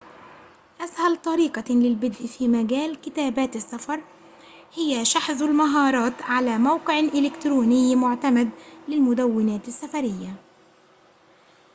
[0.81, 4.01] أسهل طريقة للبدء في مجال كتابات السفر
[4.75, 8.49] هي شحذ المهارات على موقع إلكتروني معتمد
[8.87, 10.35] للمدوّنات السفريّة